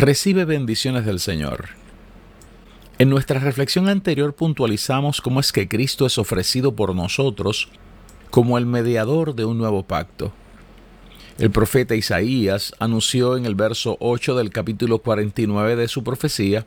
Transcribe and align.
Recibe 0.00 0.46
bendiciones 0.46 1.04
del 1.04 1.20
Señor. 1.20 1.68
En 2.98 3.10
nuestra 3.10 3.38
reflexión 3.38 3.86
anterior 3.86 4.34
puntualizamos 4.34 5.20
cómo 5.20 5.40
es 5.40 5.52
que 5.52 5.68
Cristo 5.68 6.06
es 6.06 6.16
ofrecido 6.16 6.74
por 6.74 6.94
nosotros 6.94 7.68
como 8.30 8.56
el 8.56 8.64
mediador 8.64 9.34
de 9.34 9.44
un 9.44 9.58
nuevo 9.58 9.82
pacto. 9.82 10.32
El 11.36 11.50
profeta 11.50 11.96
Isaías 11.96 12.72
anunció 12.78 13.36
en 13.36 13.44
el 13.44 13.54
verso 13.54 13.98
8 14.00 14.36
del 14.36 14.48
capítulo 14.48 15.00
49 15.00 15.76
de 15.76 15.86
su 15.86 16.02
profecía 16.02 16.64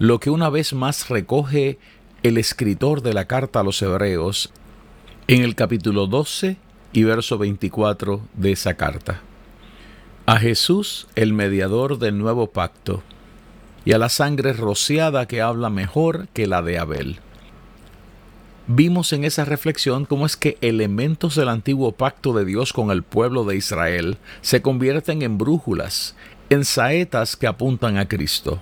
lo 0.00 0.18
que 0.18 0.30
una 0.30 0.50
vez 0.50 0.72
más 0.72 1.08
recoge 1.08 1.78
el 2.24 2.36
escritor 2.36 3.00
de 3.00 3.14
la 3.14 3.26
carta 3.26 3.60
a 3.60 3.62
los 3.62 3.80
hebreos 3.80 4.52
en 5.28 5.42
el 5.44 5.54
capítulo 5.54 6.08
12 6.08 6.56
y 6.92 7.04
verso 7.04 7.38
24 7.38 8.22
de 8.34 8.50
esa 8.50 8.74
carta 8.74 9.22
a 10.26 10.38
Jesús, 10.38 11.08
el 11.16 11.32
mediador 11.32 11.98
del 11.98 12.18
nuevo 12.18 12.48
pacto, 12.48 13.02
y 13.84 13.92
a 13.92 13.98
la 13.98 14.08
sangre 14.08 14.52
rociada 14.52 15.26
que 15.26 15.40
habla 15.40 15.68
mejor 15.68 16.28
que 16.32 16.46
la 16.46 16.62
de 16.62 16.78
Abel. 16.78 17.18
Vimos 18.68 19.12
en 19.12 19.24
esa 19.24 19.44
reflexión 19.44 20.04
cómo 20.04 20.24
es 20.24 20.36
que 20.36 20.56
elementos 20.60 21.34
del 21.34 21.48
antiguo 21.48 21.92
pacto 21.92 22.32
de 22.32 22.44
Dios 22.44 22.72
con 22.72 22.92
el 22.92 23.02
pueblo 23.02 23.44
de 23.44 23.56
Israel 23.56 24.18
se 24.40 24.62
convierten 24.62 25.22
en 25.22 25.36
brújulas, 25.36 26.14
en 26.48 26.64
saetas 26.64 27.36
que 27.36 27.48
apuntan 27.48 27.98
a 27.98 28.06
Cristo. 28.06 28.60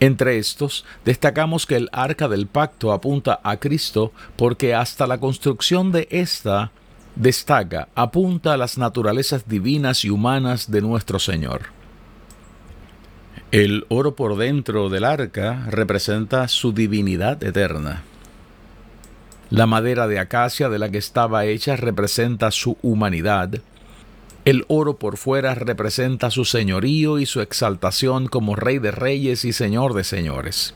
Entre 0.00 0.38
estos, 0.38 0.86
destacamos 1.04 1.66
que 1.66 1.76
el 1.76 1.90
arca 1.92 2.28
del 2.28 2.46
pacto 2.46 2.92
apunta 2.92 3.40
a 3.42 3.58
Cristo 3.58 4.12
porque 4.36 4.74
hasta 4.74 5.06
la 5.06 5.18
construcción 5.18 5.92
de 5.92 6.08
ésta 6.10 6.70
destaca, 7.18 7.88
apunta 7.94 8.54
a 8.54 8.56
las 8.56 8.78
naturalezas 8.78 9.48
divinas 9.48 10.04
y 10.04 10.10
humanas 10.10 10.70
de 10.70 10.80
nuestro 10.80 11.18
Señor. 11.18 11.62
El 13.50 13.86
oro 13.88 14.14
por 14.14 14.36
dentro 14.36 14.88
del 14.88 15.04
arca 15.04 15.66
representa 15.68 16.46
su 16.48 16.72
divinidad 16.72 17.42
eterna. 17.42 18.02
La 19.50 19.66
madera 19.66 20.06
de 20.06 20.18
acacia 20.18 20.68
de 20.68 20.78
la 20.78 20.90
que 20.90 20.98
estaba 20.98 21.46
hecha 21.46 21.74
representa 21.74 22.50
su 22.50 22.76
humanidad. 22.82 23.50
El 24.44 24.64
oro 24.68 24.98
por 24.98 25.16
fuera 25.16 25.54
representa 25.54 26.30
su 26.30 26.44
señorío 26.44 27.18
y 27.18 27.26
su 27.26 27.40
exaltación 27.40 28.28
como 28.28 28.54
Rey 28.54 28.78
de 28.78 28.90
Reyes 28.90 29.44
y 29.44 29.52
Señor 29.52 29.94
de 29.94 30.04
Señores. 30.04 30.74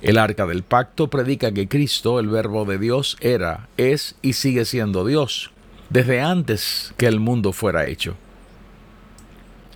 El 0.00 0.16
arca 0.16 0.46
del 0.46 0.62
pacto 0.62 1.08
predica 1.08 1.50
que 1.52 1.66
Cristo, 1.66 2.20
el 2.20 2.28
verbo 2.28 2.64
de 2.64 2.78
Dios, 2.78 3.16
era, 3.20 3.68
es 3.76 4.14
y 4.22 4.34
sigue 4.34 4.64
siendo 4.64 5.04
Dios, 5.04 5.50
desde 5.90 6.20
antes 6.20 6.94
que 6.96 7.06
el 7.06 7.18
mundo 7.18 7.52
fuera 7.52 7.86
hecho. 7.86 8.14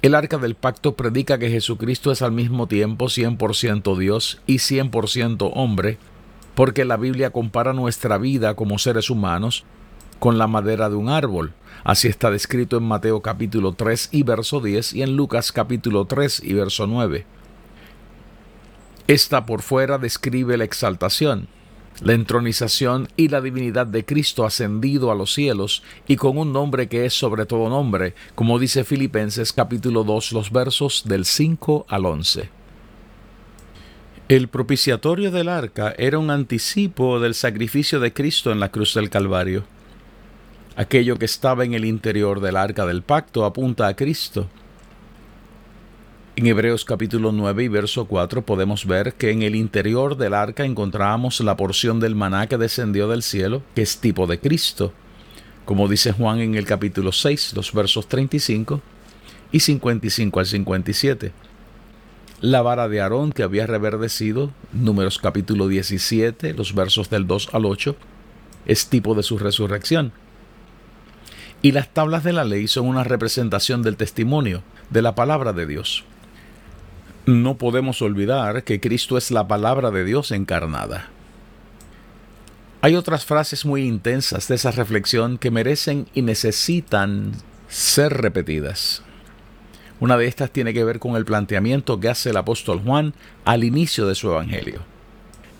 El 0.00 0.14
arca 0.14 0.38
del 0.38 0.54
pacto 0.54 0.94
predica 0.94 1.38
que 1.38 1.50
Jesucristo 1.50 2.12
es 2.12 2.22
al 2.22 2.32
mismo 2.32 2.68
tiempo 2.68 3.06
100% 3.06 3.96
Dios 3.96 4.40
y 4.46 4.58
100% 4.58 5.50
hombre, 5.54 5.98
porque 6.54 6.84
la 6.84 6.96
Biblia 6.96 7.30
compara 7.30 7.72
nuestra 7.72 8.16
vida 8.18 8.54
como 8.54 8.78
seres 8.78 9.10
humanos 9.10 9.64
con 10.20 10.38
la 10.38 10.46
madera 10.46 10.88
de 10.88 10.94
un 10.94 11.08
árbol. 11.08 11.52
Así 11.82 12.06
está 12.06 12.30
descrito 12.30 12.76
en 12.76 12.84
Mateo 12.84 13.22
capítulo 13.22 13.72
3 13.72 14.10
y 14.12 14.22
verso 14.22 14.60
10 14.60 14.92
y 14.94 15.02
en 15.02 15.16
Lucas 15.16 15.50
capítulo 15.50 16.04
3 16.04 16.42
y 16.44 16.52
verso 16.52 16.86
9. 16.86 17.26
Esta 19.08 19.46
por 19.46 19.62
fuera 19.62 19.98
describe 19.98 20.56
la 20.56 20.64
exaltación, 20.64 21.48
la 22.00 22.12
entronización 22.12 23.08
y 23.16 23.28
la 23.28 23.40
divinidad 23.40 23.86
de 23.86 24.04
Cristo 24.04 24.44
ascendido 24.44 25.10
a 25.10 25.16
los 25.16 25.34
cielos 25.34 25.82
y 26.06 26.16
con 26.16 26.38
un 26.38 26.52
nombre 26.52 26.88
que 26.88 27.04
es 27.04 27.12
sobre 27.12 27.44
todo 27.44 27.68
nombre, 27.68 28.14
como 28.36 28.60
dice 28.60 28.84
Filipenses 28.84 29.52
capítulo 29.52 30.04
2 30.04 30.32
los 30.32 30.52
versos 30.52 31.02
del 31.04 31.24
5 31.24 31.86
al 31.88 32.06
11. 32.06 32.48
El 34.28 34.48
propiciatorio 34.48 35.32
del 35.32 35.48
arca 35.48 35.94
era 35.98 36.18
un 36.18 36.30
anticipo 36.30 37.18
del 37.18 37.34
sacrificio 37.34 37.98
de 37.98 38.12
Cristo 38.12 38.52
en 38.52 38.60
la 38.60 38.70
cruz 38.70 38.94
del 38.94 39.10
Calvario. 39.10 39.64
Aquello 40.76 41.18
que 41.18 41.24
estaba 41.24 41.64
en 41.64 41.74
el 41.74 41.84
interior 41.84 42.40
del 42.40 42.56
arca 42.56 42.86
del 42.86 43.02
pacto 43.02 43.44
apunta 43.44 43.88
a 43.88 43.96
Cristo 43.96 44.48
en 46.34 46.46
Hebreos 46.46 46.86
capítulo 46.86 47.30
9 47.30 47.64
y 47.64 47.68
verso 47.68 48.06
4 48.06 48.42
podemos 48.42 48.86
ver 48.86 49.14
que 49.14 49.30
en 49.30 49.42
el 49.42 49.54
interior 49.54 50.16
del 50.16 50.32
arca 50.32 50.64
encontramos 50.64 51.40
la 51.40 51.56
porción 51.56 52.00
del 52.00 52.14
maná 52.14 52.46
que 52.46 52.56
descendió 52.56 53.06
del 53.06 53.22
cielo, 53.22 53.62
que 53.74 53.82
es 53.82 53.98
tipo 53.98 54.26
de 54.26 54.40
Cristo, 54.40 54.94
como 55.66 55.88
dice 55.88 56.12
Juan 56.12 56.40
en 56.40 56.54
el 56.54 56.64
capítulo 56.64 57.12
6, 57.12 57.52
los 57.54 57.72
versos 57.74 58.08
35 58.08 58.80
y 59.52 59.60
55 59.60 60.40
al 60.40 60.46
57. 60.46 61.32
La 62.40 62.62
vara 62.62 62.88
de 62.88 63.02
Aarón 63.02 63.32
que 63.32 63.42
había 63.42 63.66
reverdecido, 63.66 64.52
números 64.72 65.18
capítulo 65.18 65.68
17, 65.68 66.54
los 66.54 66.74
versos 66.74 67.10
del 67.10 67.26
2 67.26 67.50
al 67.52 67.66
8, 67.66 67.94
es 68.64 68.86
tipo 68.88 69.14
de 69.14 69.22
su 69.22 69.36
resurrección. 69.36 70.12
Y 71.60 71.72
las 71.72 71.92
tablas 71.92 72.24
de 72.24 72.32
la 72.32 72.44
ley 72.44 72.68
son 72.68 72.86
una 72.86 73.04
representación 73.04 73.82
del 73.82 73.96
testimonio, 73.96 74.62
de 74.88 75.02
la 75.02 75.14
palabra 75.14 75.52
de 75.52 75.66
Dios. 75.66 76.04
No 77.26 77.56
podemos 77.56 78.02
olvidar 78.02 78.64
que 78.64 78.80
Cristo 78.80 79.16
es 79.16 79.30
la 79.30 79.46
palabra 79.46 79.92
de 79.92 80.04
Dios 80.04 80.32
encarnada. 80.32 81.08
Hay 82.80 82.96
otras 82.96 83.24
frases 83.24 83.64
muy 83.64 83.86
intensas 83.86 84.48
de 84.48 84.56
esa 84.56 84.72
reflexión 84.72 85.38
que 85.38 85.52
merecen 85.52 86.08
y 86.14 86.22
necesitan 86.22 87.30
ser 87.68 88.12
repetidas. 88.14 89.04
Una 90.00 90.16
de 90.16 90.26
estas 90.26 90.50
tiene 90.50 90.74
que 90.74 90.82
ver 90.82 90.98
con 90.98 91.14
el 91.14 91.24
planteamiento 91.24 92.00
que 92.00 92.08
hace 92.08 92.30
el 92.30 92.36
apóstol 92.38 92.80
Juan 92.84 93.14
al 93.44 93.62
inicio 93.62 94.08
de 94.08 94.16
su 94.16 94.28
Evangelio. 94.28 94.80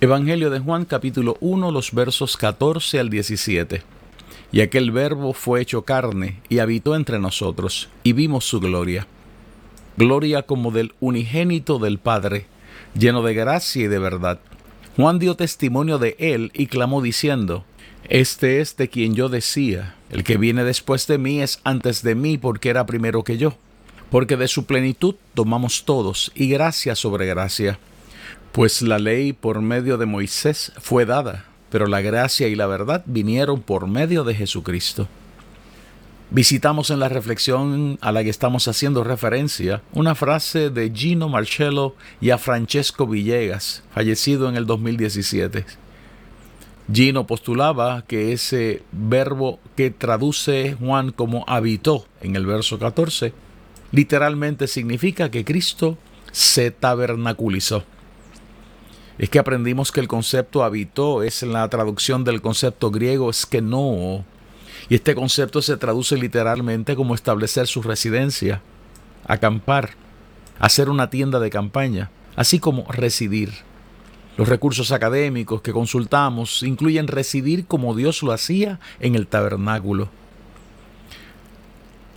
Evangelio 0.00 0.50
de 0.50 0.58
Juan 0.58 0.84
capítulo 0.84 1.36
1 1.38 1.70
los 1.70 1.92
versos 1.92 2.36
14 2.36 2.98
al 2.98 3.08
17. 3.08 3.82
Y 4.50 4.62
aquel 4.62 4.90
verbo 4.90 5.32
fue 5.32 5.60
hecho 5.60 5.82
carne 5.82 6.40
y 6.48 6.58
habitó 6.58 6.96
entre 6.96 7.20
nosotros, 7.20 7.88
y 8.02 8.14
vimos 8.14 8.44
su 8.44 8.58
gloria 8.58 9.06
gloria 9.96 10.42
como 10.42 10.70
del 10.70 10.92
unigénito 11.00 11.78
del 11.78 11.98
Padre, 11.98 12.46
lleno 12.94 13.22
de 13.22 13.34
gracia 13.34 13.84
y 13.84 13.88
de 13.88 13.98
verdad. 13.98 14.40
Juan 14.96 15.18
dio 15.18 15.36
testimonio 15.36 15.98
de 15.98 16.16
él 16.18 16.50
y 16.54 16.66
clamó 16.66 17.00
diciendo, 17.00 17.64
Este 18.08 18.60
es 18.60 18.76
de 18.76 18.88
quien 18.88 19.14
yo 19.14 19.28
decía, 19.28 19.94
el 20.10 20.24
que 20.24 20.36
viene 20.36 20.64
después 20.64 21.06
de 21.06 21.18
mí 21.18 21.40
es 21.40 21.60
antes 21.64 22.02
de 22.02 22.14
mí 22.14 22.36
porque 22.36 22.68
era 22.68 22.84
primero 22.84 23.24
que 23.24 23.38
yo, 23.38 23.54
porque 24.10 24.36
de 24.36 24.48
su 24.48 24.66
plenitud 24.66 25.14
tomamos 25.34 25.84
todos 25.84 26.32
y 26.34 26.48
gracia 26.48 26.94
sobre 26.94 27.26
gracia. 27.26 27.78
Pues 28.52 28.82
la 28.82 28.98
ley 28.98 29.32
por 29.32 29.62
medio 29.62 29.96
de 29.96 30.04
Moisés 30.04 30.72
fue 30.78 31.06
dada, 31.06 31.46
pero 31.70 31.86
la 31.86 32.02
gracia 32.02 32.48
y 32.48 32.54
la 32.54 32.66
verdad 32.66 33.02
vinieron 33.06 33.62
por 33.62 33.86
medio 33.86 34.24
de 34.24 34.34
Jesucristo. 34.34 35.08
Visitamos 36.34 36.88
en 36.88 36.98
la 36.98 37.10
reflexión 37.10 37.98
a 38.00 38.10
la 38.10 38.24
que 38.24 38.30
estamos 38.30 38.66
haciendo 38.66 39.04
referencia 39.04 39.82
una 39.92 40.14
frase 40.14 40.70
de 40.70 40.90
Gino 40.90 41.28
Marcello 41.28 41.94
y 42.22 42.30
a 42.30 42.38
Francesco 42.38 43.06
Villegas, 43.06 43.82
fallecido 43.92 44.48
en 44.48 44.56
el 44.56 44.64
2017. 44.64 45.66
Gino 46.90 47.26
postulaba 47.26 48.06
que 48.06 48.32
ese 48.32 48.82
verbo 48.92 49.60
que 49.76 49.90
traduce 49.90 50.74
Juan 50.80 51.12
como 51.12 51.44
habitó 51.46 52.06
en 52.22 52.34
el 52.34 52.46
verso 52.46 52.78
14, 52.78 53.34
literalmente 53.90 54.68
significa 54.68 55.30
que 55.30 55.44
Cristo 55.44 55.98
se 56.30 56.70
tabernaculizó. 56.70 57.84
Es 59.18 59.28
que 59.28 59.38
aprendimos 59.38 59.92
que 59.92 60.00
el 60.00 60.08
concepto 60.08 60.64
habitó 60.64 61.22
es 61.24 61.42
la 61.42 61.68
traducción 61.68 62.24
del 62.24 62.40
concepto 62.40 62.90
griego 62.90 63.30
no 63.60 64.24
y 64.88 64.94
este 64.94 65.14
concepto 65.14 65.62
se 65.62 65.76
traduce 65.76 66.16
literalmente 66.16 66.96
como 66.96 67.14
establecer 67.14 67.66
su 67.66 67.82
residencia. 67.82 68.62
acampar, 69.24 69.90
hacer 70.58 70.88
una 70.88 71.08
tienda 71.08 71.38
de 71.38 71.48
campaña, 71.48 72.10
así 72.34 72.58
como 72.58 72.90
residir. 72.90 73.52
Los 74.36 74.48
recursos 74.48 74.90
académicos 74.90 75.62
que 75.62 75.72
consultamos 75.72 76.62
incluyen 76.62 77.06
residir 77.06 77.66
como 77.66 77.94
Dios 77.94 78.22
lo 78.22 78.32
hacía 78.32 78.80
en 78.98 79.14
el 79.14 79.28
tabernáculo. 79.28 80.08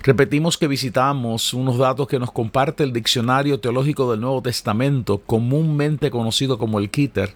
Repetimos 0.02 0.58
que 0.58 0.68
visitamos 0.68 1.54
unos 1.54 1.80
datos 1.80 2.08
que 2.08 2.20
nos 2.20 2.32
comparte 2.32 2.84
el 2.84 2.94
Diccionario 2.94 3.60
Teológico 3.60 4.12
del 4.12 4.22
Nuevo 4.22 4.42
Testamento, 4.44 5.18
comúnmente 5.18 6.12
conocido 6.12 6.60
como 6.60 6.78
el 6.80 6.92
Kitter. 6.92 7.34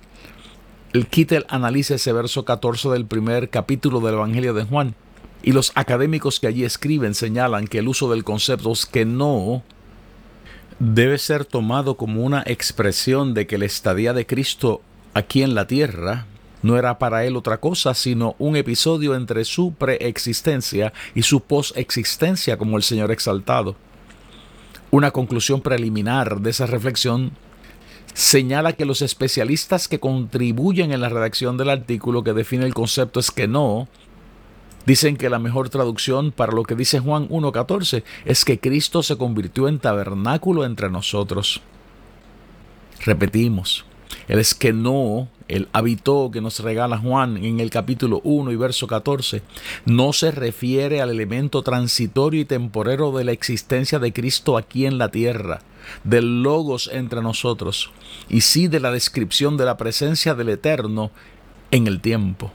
El 0.93 1.07
Kitter 1.07 1.47
analiza 1.49 1.95
ese 1.95 2.13
verso 2.13 2.45
14 2.45 2.89
del 2.89 3.05
primer 3.05 3.49
capítulo 3.49 3.99
del 4.01 4.13
Evangelio 4.13 4.53
de 4.53 4.65
Juan. 4.65 4.95
Y 5.41 5.53
los 5.53 5.71
académicos 5.75 6.39
que 6.39 6.47
allí 6.47 6.65
escriben 6.65 7.13
señalan 7.15 7.67
que 7.67 7.79
el 7.79 7.87
uso 7.87 8.11
del 8.11 8.23
concepto 8.23 8.71
es 8.71 8.85
que 8.85 9.05
no 9.05 9.63
debe 10.79 11.17
ser 11.17 11.45
tomado 11.45 11.95
como 11.95 12.23
una 12.23 12.43
expresión 12.45 13.33
de 13.33 13.47
que 13.47 13.57
la 13.57 13.65
estadía 13.65 14.13
de 14.13 14.25
Cristo 14.25 14.81
aquí 15.13 15.43
en 15.43 15.55
la 15.55 15.67
tierra 15.67 16.25
no 16.61 16.77
era 16.77 16.99
para 16.99 17.25
él 17.25 17.35
otra 17.37 17.59
cosa 17.59 17.93
sino 17.93 18.35
un 18.37 18.55
episodio 18.55 19.15
entre 19.15 19.45
su 19.45 19.73
preexistencia 19.73 20.93
y 21.15 21.23
su 21.23 21.41
posexistencia 21.41 22.57
como 22.57 22.77
el 22.77 22.83
Señor 22.83 23.11
exaltado. 23.11 23.75
Una 24.91 25.11
conclusión 25.11 25.61
preliminar 25.61 26.41
de 26.41 26.49
esa 26.49 26.65
reflexión 26.65 27.31
señala 28.13 28.73
que 28.73 28.85
los 28.85 29.01
especialistas 29.01 29.87
que 29.87 29.99
contribuyen 29.99 30.91
en 30.91 31.01
la 31.01 31.09
redacción 31.09 31.57
del 31.57 31.69
artículo 31.69 32.23
que 32.23 32.33
define 32.33 32.65
el 32.65 32.73
concepto 32.73 33.19
es 33.19 33.31
que 33.31 33.47
no, 33.47 33.87
Dicen 34.89 35.17
que 35.17 35.29
la 35.29 35.37
mejor 35.37 35.69
traducción 35.69 36.31
para 36.31 36.51
lo 36.51 36.63
que 36.63 36.73
dice 36.73 36.97
Juan 36.97 37.29
1.14 37.29 38.01
es 38.25 38.43
que 38.43 38.59
Cristo 38.59 39.03
se 39.03 39.17
convirtió 39.17 39.67
en 39.67 39.77
tabernáculo 39.77 40.65
entre 40.65 40.89
nosotros. 40.89 41.61
Repetimos, 43.05 43.85
el 44.27 44.39
es 44.39 44.55
que 44.55 44.73
no, 44.73 45.27
el 45.47 45.67
habitó 45.73 46.31
que 46.33 46.41
nos 46.41 46.59
regala 46.61 46.97
Juan 46.97 47.37
en 47.37 47.59
el 47.59 47.69
capítulo 47.69 48.19
1 48.23 48.51
y 48.51 48.55
verso 48.55 48.87
14, 48.87 49.43
no 49.85 50.11
se 50.11 50.31
refiere 50.31 51.01
al 51.01 51.11
elemento 51.11 51.61
transitorio 51.61 52.41
y 52.41 52.45
temporero 52.45 53.11
de 53.11 53.25
la 53.25 53.31
existencia 53.31 53.99
de 53.99 54.11
Cristo 54.11 54.57
aquí 54.57 54.87
en 54.87 54.97
la 54.97 55.09
tierra, 55.09 55.61
del 56.03 56.41
logos 56.41 56.89
entre 56.91 57.21
nosotros, 57.21 57.91
y 58.27 58.41
sí 58.41 58.67
de 58.67 58.79
la 58.79 58.89
descripción 58.89 59.55
de 59.55 59.65
la 59.65 59.77
presencia 59.77 60.33
del 60.33 60.49
Eterno 60.49 61.11
en 61.69 61.85
el 61.85 62.01
tiempo. 62.01 62.51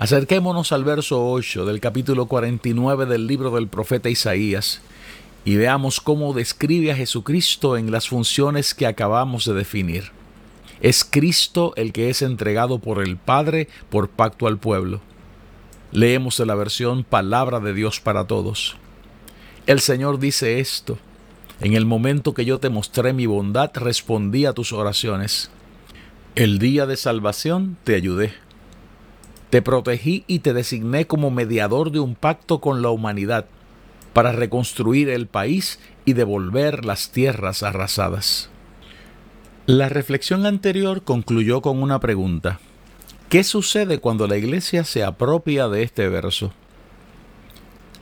Acerquémonos 0.00 0.72
al 0.72 0.82
verso 0.82 1.30
8 1.30 1.66
del 1.66 1.78
capítulo 1.78 2.24
49 2.24 3.04
del 3.04 3.26
libro 3.26 3.50
del 3.50 3.68
profeta 3.68 4.08
Isaías 4.08 4.80
y 5.44 5.56
veamos 5.56 6.00
cómo 6.00 6.32
describe 6.32 6.90
a 6.90 6.96
Jesucristo 6.96 7.76
en 7.76 7.90
las 7.90 8.08
funciones 8.08 8.72
que 8.72 8.86
acabamos 8.86 9.44
de 9.44 9.52
definir. 9.52 10.12
Es 10.80 11.04
Cristo 11.04 11.74
el 11.76 11.92
que 11.92 12.08
es 12.08 12.22
entregado 12.22 12.78
por 12.78 13.02
el 13.02 13.18
Padre 13.18 13.68
por 13.90 14.08
pacto 14.08 14.46
al 14.46 14.56
pueblo. 14.56 15.02
Leemos 15.92 16.38
de 16.38 16.46
la 16.46 16.54
versión 16.54 17.04
Palabra 17.04 17.60
de 17.60 17.74
Dios 17.74 18.00
para 18.00 18.26
todos. 18.26 18.78
El 19.66 19.80
Señor 19.80 20.18
dice 20.18 20.60
esto. 20.60 20.96
En 21.60 21.74
el 21.74 21.84
momento 21.84 22.32
que 22.32 22.46
yo 22.46 22.58
te 22.58 22.70
mostré 22.70 23.12
mi 23.12 23.26
bondad, 23.26 23.70
respondí 23.74 24.46
a 24.46 24.54
tus 24.54 24.72
oraciones. 24.72 25.50
El 26.36 26.58
día 26.58 26.86
de 26.86 26.96
salvación 26.96 27.76
te 27.84 27.96
ayudé. 27.96 28.32
Te 29.50 29.62
protegí 29.62 30.24
y 30.28 30.38
te 30.38 30.52
designé 30.52 31.06
como 31.06 31.30
mediador 31.30 31.90
de 31.90 31.98
un 31.98 32.14
pacto 32.14 32.60
con 32.60 32.82
la 32.82 32.90
humanidad 32.90 33.46
para 34.12 34.32
reconstruir 34.32 35.08
el 35.08 35.26
país 35.26 35.80
y 36.04 36.12
devolver 36.12 36.84
las 36.84 37.10
tierras 37.10 37.62
arrasadas. 37.62 38.48
La 39.66 39.88
reflexión 39.88 40.46
anterior 40.46 41.02
concluyó 41.02 41.62
con 41.62 41.82
una 41.82 42.00
pregunta. 42.00 42.60
¿Qué 43.28 43.44
sucede 43.44 43.98
cuando 43.98 44.26
la 44.26 44.36
iglesia 44.36 44.84
se 44.84 45.04
apropia 45.04 45.68
de 45.68 45.82
este 45.82 46.08
verso? 46.08 46.52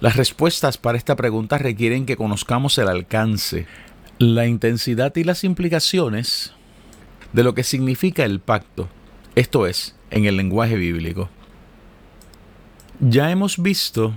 Las 0.00 0.16
respuestas 0.16 0.78
para 0.78 0.96
esta 0.96 1.16
pregunta 1.16 1.58
requieren 1.58 2.06
que 2.06 2.16
conozcamos 2.16 2.78
el 2.78 2.88
alcance, 2.88 3.66
la 4.18 4.46
intensidad 4.46 5.14
y 5.16 5.24
las 5.24 5.44
implicaciones 5.44 6.52
de 7.32 7.42
lo 7.42 7.54
que 7.54 7.64
significa 7.64 8.24
el 8.24 8.40
pacto, 8.40 8.88
esto 9.34 9.66
es, 9.66 9.94
en 10.10 10.24
el 10.24 10.36
lenguaje 10.36 10.76
bíblico. 10.76 11.28
Ya 13.00 13.30
hemos 13.30 13.62
visto 13.62 14.12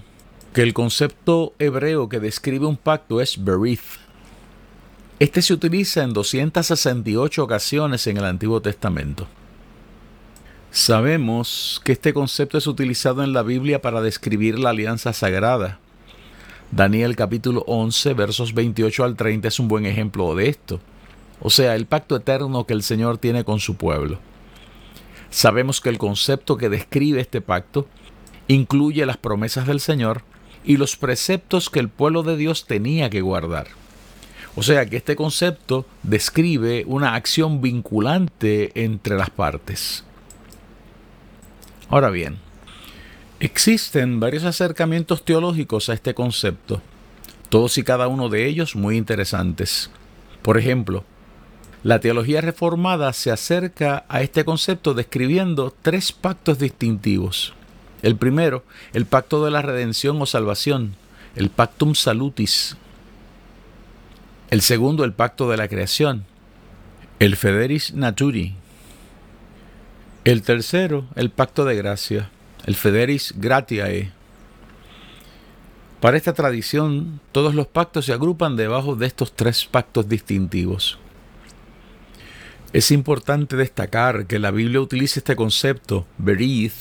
que 0.54 0.64
el 0.64 0.74
concepto 0.74 1.54
hebreo 1.60 2.10
que 2.10 2.20
describe 2.20 2.66
un 2.66 2.78
pacto 2.78 3.22
es 3.22 3.44
berith. 3.44 4.00
Este 5.20 5.44
se 5.44 5.54
utiliza 5.54 6.02
en 6.02 6.14
268 6.14 7.44
ocasiones 7.44 8.08
en 8.08 8.18
el 8.18 8.26
Antiguo 8.26 8.60
Testamento. 8.60 9.28
Sabemos 10.72 11.80
que 11.84 11.92
este 11.92 12.12
concepto 12.12 12.58
es 12.58 12.66
utilizado 12.66 13.24
en 13.24 13.34
la 13.34 13.44
Biblia 13.44 13.84
para 13.84 14.02
describir 14.02 14.58
la 14.58 14.72
alianza 14.72 15.14
sagrada. 15.14 15.78
Daniel 16.72 17.16
capítulo 17.16 17.64
11 17.68 18.16
versos 18.16 18.56
28 18.56 19.04
al 19.04 19.16
30 19.16 19.48
es 19.48 19.60
un 19.60 19.68
buen 19.68 19.86
ejemplo 19.86 20.34
de 20.34 20.50
esto, 20.50 20.80
o 21.40 21.52
sea, 21.52 21.76
el 21.76 21.86
pacto 21.86 22.16
eterno 22.16 22.66
que 22.66 22.74
el 22.74 22.82
Señor 22.82 23.20
tiene 23.20 23.44
con 23.44 23.60
su 23.60 23.76
pueblo. 23.76 24.18
Sabemos 25.30 25.82
que 25.82 25.90
el 25.90 26.00
concepto 26.00 26.58
que 26.58 26.70
describe 26.70 27.22
este 27.22 27.42
pacto 27.42 27.86
incluye 28.48 29.06
las 29.06 29.18
promesas 29.18 29.68
del 29.68 29.80
Señor 29.80 30.24
y 30.64 30.78
los 30.78 30.98
preceptos 30.98 31.70
que 31.70 31.80
el 31.80 31.90
pueblo 31.90 32.24
de 32.24 32.38
Dios 32.38 32.66
tenía 32.66 33.10
que 33.10 33.22
guardar. 33.22 33.68
O 34.56 34.64
sea 34.64 34.86
que 34.86 34.98
este 34.98 35.16
concepto 35.16 35.86
describe 36.04 36.84
una 36.86 37.16
acción 37.16 37.62
vinculante 37.62 38.72
entre 38.84 39.16
las 39.16 39.30
partes. 39.30 40.04
Ahora 41.90 42.10
bien, 42.10 42.38
existen 43.40 44.20
varios 44.20 44.44
acercamientos 44.44 45.24
teológicos 45.24 45.90
a 45.90 45.94
este 45.94 46.14
concepto, 46.14 46.82
todos 47.50 47.78
y 47.78 47.84
cada 47.84 48.08
uno 48.08 48.30
de 48.30 48.46
ellos 48.46 48.76
muy 48.76 48.98
interesantes. 48.98 49.90
Por 50.42 50.58
ejemplo, 50.58 51.06
la 51.84 52.00
teología 52.00 52.42
reformada 52.42 53.12
se 53.14 53.32
acerca 53.32 54.06
a 54.08 54.22
este 54.22 54.46
concepto 54.46 54.94
describiendo 54.94 55.74
tres 55.82 56.12
pactos 56.12 56.60
distintivos. 56.60 57.54
El 58.02 58.16
primero, 58.16 58.64
el 58.94 59.06
pacto 59.06 59.46
de 59.46 59.52
la 59.52 59.62
redención 59.62 60.22
o 60.22 60.26
salvación, 60.26 60.96
el 61.36 61.50
pactum 61.50 61.94
salutis. 61.96 62.76
El 64.50 64.62
segundo, 64.62 65.04
el 65.04 65.14
pacto 65.14 65.50
de 65.50 65.58
la 65.58 65.68
creación, 65.68 66.26
el 67.20 67.36
federis 67.36 67.94
naturi. 67.94 68.56
El 70.24 70.42
tercero, 70.42 71.06
el 71.16 71.30
pacto 71.30 71.66
de 71.66 71.76
gracia, 71.76 72.30
el 72.66 72.76
federis 72.76 73.34
gratiae. 73.38 74.12
Para 76.00 76.18
esta 76.18 76.34
tradición, 76.34 77.22
todos 77.32 77.54
los 77.54 77.68
pactos 77.68 78.06
se 78.06 78.14
agrupan 78.14 78.56
debajo 78.56 78.96
de 78.96 79.06
estos 79.06 79.36
tres 79.36 79.66
pactos 79.66 80.10
distintivos. 80.10 80.98
Es 82.74 82.90
importante 82.90 83.56
destacar 83.56 84.26
que 84.26 84.40
la 84.40 84.50
Biblia 84.50 84.82
utiliza 84.82 85.20
este 85.20 85.36
concepto, 85.36 86.08
berith, 86.18 86.74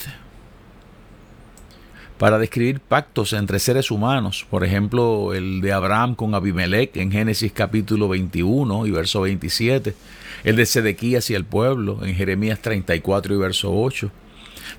para 2.21 2.37
describir 2.37 2.81
pactos 2.81 3.33
entre 3.33 3.57
seres 3.57 3.89
humanos, 3.89 4.45
por 4.47 4.63
ejemplo 4.63 5.33
el 5.33 5.59
de 5.59 5.73
Abraham 5.73 6.13
con 6.13 6.35
Abimelech 6.35 6.95
en 6.97 7.11
Génesis 7.11 7.51
capítulo 7.51 8.07
21 8.09 8.85
y 8.85 8.91
verso 8.91 9.21
27, 9.21 9.95
el 10.43 10.55
de 10.55 10.67
Sedequías 10.67 11.31
y 11.31 11.33
el 11.33 11.45
pueblo 11.45 12.05
en 12.05 12.13
Jeremías 12.13 12.59
34 12.61 13.33
y 13.33 13.37
verso 13.39 13.73
8. 13.73 14.11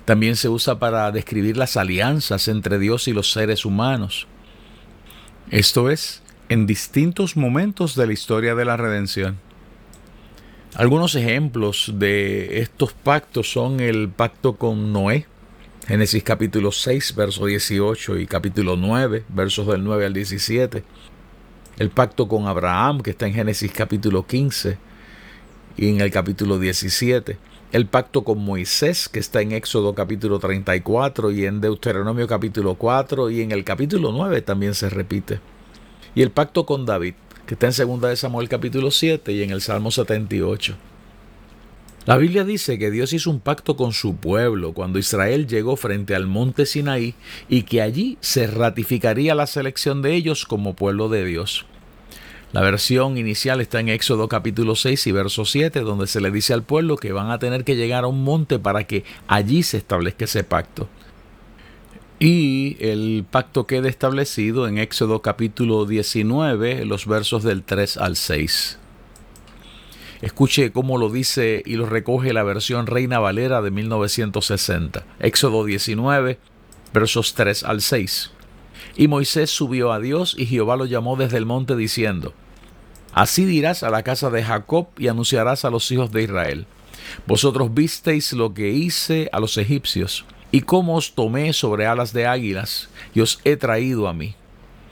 También 0.05 0.37
se 0.37 0.47
usa 0.47 0.79
para 0.79 1.11
describir 1.11 1.57
las 1.57 1.75
alianzas 1.75 2.47
entre 2.47 2.79
Dios 2.79 3.09
y 3.09 3.11
los 3.11 3.33
seres 3.33 3.65
humanos. 3.65 4.25
Esto 5.51 5.89
es, 5.89 6.23
en 6.47 6.65
distintos 6.65 7.35
momentos 7.35 7.97
de 7.97 8.07
la 8.07 8.13
historia 8.13 8.55
de 8.55 8.63
la 8.63 8.77
redención. 8.77 9.37
Algunos 10.75 11.13
ejemplos 11.15 11.91
de 11.95 12.61
estos 12.61 12.93
pactos 12.93 13.51
son 13.51 13.81
el 13.81 14.07
pacto 14.07 14.55
con 14.55 14.93
Noé, 14.93 15.27
Génesis 15.85 16.23
capítulo 16.23 16.71
6, 16.71 17.13
verso 17.13 17.45
18 17.45 18.17
y 18.17 18.25
capítulo 18.25 18.77
9, 18.77 19.25
versos 19.27 19.67
del 19.67 19.83
9 19.83 20.05
al 20.05 20.13
17. 20.13 20.81
El 21.77 21.89
pacto 21.89 22.29
con 22.29 22.47
Abraham, 22.47 23.01
que 23.01 23.09
está 23.09 23.27
en 23.27 23.33
Génesis 23.33 23.69
capítulo 23.73 24.25
15 24.25 24.77
y 25.75 25.89
en 25.89 25.99
el 25.99 26.09
capítulo 26.09 26.57
17. 26.57 27.37
El 27.73 27.87
pacto 27.87 28.23
con 28.23 28.37
Moisés, 28.39 29.09
que 29.09 29.19
está 29.19 29.41
en 29.41 29.51
Éxodo 29.51 29.93
capítulo 29.93 30.39
34 30.39 31.31
y 31.31 31.45
en 31.45 31.59
Deuteronomio 31.59 32.27
capítulo 32.27 32.75
4 32.75 33.29
y 33.29 33.41
en 33.41 33.51
el 33.51 33.65
capítulo 33.65 34.13
9 34.13 34.41
también 34.41 34.75
se 34.75 34.89
repite. 34.89 35.41
Y 36.15 36.21
el 36.21 36.31
pacto 36.31 36.65
con 36.65 36.85
David, 36.85 37.15
que 37.45 37.55
está 37.55 37.67
en 37.67 37.89
2 37.99 38.01
de 38.03 38.15
Samuel 38.15 38.47
capítulo 38.47 38.89
7 38.89 39.33
y 39.33 39.43
en 39.43 39.49
el 39.49 39.59
Salmo 39.59 39.91
78. 39.91 40.77
La 42.05 42.17
Biblia 42.17 42.43
dice 42.43 42.77
que 42.77 42.91
Dios 42.91 43.13
hizo 43.13 43.31
un 43.31 43.39
pacto 43.39 43.77
con 43.77 43.93
su 43.93 44.17
pueblo 44.17 44.73
cuando 44.73 44.99
Israel 44.99 45.47
llegó 45.47 45.77
frente 45.77 46.15
al 46.15 46.27
monte 46.27 46.65
Sinaí 46.65 47.15
y 47.47 47.63
que 47.63 47.81
allí 47.81 48.17
se 48.19 48.45
ratificaría 48.45 49.35
la 49.35 49.47
selección 49.47 50.01
de 50.01 50.13
ellos 50.13 50.45
como 50.45 50.75
pueblo 50.75 51.07
de 51.07 51.23
Dios. 51.23 51.65
La 52.51 52.59
versión 52.59 53.17
inicial 53.17 53.61
está 53.61 53.79
en 53.79 53.87
Éxodo 53.87 54.27
capítulo 54.27 54.75
6 54.75 55.07
y 55.07 55.11
verso 55.13 55.45
7, 55.45 55.79
donde 55.79 56.07
se 56.07 56.19
le 56.19 56.29
dice 56.29 56.53
al 56.53 56.63
pueblo 56.63 56.97
que 56.97 57.13
van 57.13 57.31
a 57.31 57.39
tener 57.39 57.63
que 57.63 57.77
llegar 57.77 58.03
a 58.03 58.07
un 58.07 58.21
monte 58.25 58.59
para 58.59 58.83
que 58.83 59.05
allí 59.27 59.63
se 59.63 59.77
establezca 59.77 60.25
ese 60.25 60.43
pacto. 60.43 60.89
Y 62.19 62.75
el 62.81 63.25
pacto 63.31 63.65
queda 63.65 63.87
establecido 63.87 64.67
en 64.67 64.77
Éxodo 64.77 65.21
capítulo 65.21 65.85
19, 65.85 66.83
los 66.83 67.07
versos 67.07 67.43
del 67.43 67.63
3 67.63 67.95
al 67.95 68.17
6. 68.17 68.79
Escuche 70.23 70.71
cómo 70.71 70.97
lo 70.97 71.09
dice 71.09 71.61
y 71.65 71.75
lo 71.75 71.85
recoge 71.85 72.31
la 72.31 72.43
versión 72.43 72.87
Reina 72.87 73.19
Valera 73.19 73.61
de 73.61 73.71
1960. 73.71 75.03
Éxodo 75.19 75.65
19, 75.65 76.39
versos 76.93 77.33
3 77.33 77.65
al 77.65 77.81
6. 77.81 78.31
Y 78.95 79.09
Moisés 79.09 79.49
subió 79.49 79.91
a 79.91 79.99
Dios 79.99 80.33
y 80.39 80.45
Jehová 80.45 80.77
lo 80.77 80.85
llamó 80.85 81.17
desde 81.17 81.35
el 81.35 81.45
monte 81.45 81.75
diciendo, 81.75 82.33
Así 83.11 83.43
dirás 83.43 83.83
a 83.83 83.89
la 83.89 84.03
casa 84.03 84.29
de 84.29 84.45
Jacob 84.45 84.87
y 84.97 85.09
anunciarás 85.09 85.65
a 85.65 85.69
los 85.69 85.91
hijos 85.91 86.13
de 86.13 86.23
Israel. 86.23 86.67
Vosotros 87.27 87.73
visteis 87.73 88.31
lo 88.31 88.53
que 88.53 88.69
hice 88.69 89.27
a 89.33 89.41
los 89.41 89.57
egipcios 89.57 90.23
y 90.51 90.61
cómo 90.61 90.95
os 90.95 91.15
tomé 91.15 91.51
sobre 91.51 91.85
alas 91.85 92.13
de 92.13 92.27
águilas 92.27 92.87
y 93.13 93.19
os 93.19 93.41
he 93.43 93.57
traído 93.57 94.07
a 94.07 94.13
mí. 94.13 94.35